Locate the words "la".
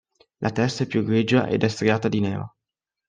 0.39-0.49